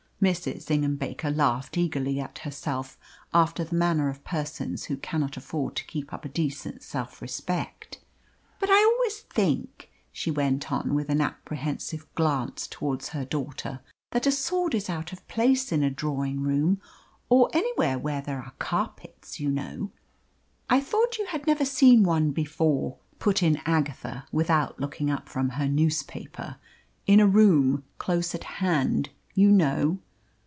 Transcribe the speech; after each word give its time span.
Mrs. 0.21 0.69
Ingham 0.69 0.97
Baker 0.97 1.31
laughed 1.31 1.79
eagerly 1.79 2.19
at 2.19 2.37
herself, 2.37 2.95
after 3.33 3.63
the 3.63 3.73
manner 3.73 4.07
of 4.07 4.23
persons 4.23 4.83
who 4.83 4.95
cannot 4.97 5.35
afford 5.35 5.75
to 5.77 5.85
keep 5.85 6.13
up 6.13 6.23
a 6.25 6.29
decent 6.29 6.83
self 6.83 7.23
respect. 7.23 7.97
"But 8.59 8.69
I 8.71 8.75
always 8.83 9.23
rather 9.23 9.33
think," 9.33 9.89
she 10.11 10.29
went 10.29 10.71
on, 10.71 10.93
with 10.93 11.09
an 11.09 11.21
apprehensive 11.21 12.05
glance 12.13 12.67
towards 12.67 13.09
her 13.09 13.25
daughter, 13.25 13.79
"that 14.11 14.27
a 14.27 14.31
sword 14.31 14.75
is 14.75 14.91
out 14.91 15.11
of 15.11 15.27
place 15.27 15.71
in 15.71 15.81
a 15.81 15.89
drawing 15.89 16.41
room, 16.43 16.79
or 17.27 17.47
or 17.47 17.57
anywhere 17.57 17.97
where 17.97 18.21
there 18.21 18.43
are 18.43 18.53
carpets, 18.59 19.39
you 19.39 19.49
know." 19.49 19.89
"I 20.69 20.81
thought 20.81 21.17
you 21.17 21.25
had 21.29 21.47
never 21.47 21.65
seen 21.65 22.03
one 22.03 22.29
before," 22.29 22.97
put 23.17 23.41
in 23.41 23.59
Agatha, 23.65 24.27
without 24.31 24.79
looking 24.79 25.09
up 25.09 25.27
from 25.27 25.49
her 25.49 25.67
newspaper. 25.67 26.57
"In 27.07 27.19
a 27.19 27.25
room 27.25 27.83
close 27.97 28.35
at 28.35 28.43
hand, 28.61 29.09
you 29.33 29.49
know." 29.49 29.97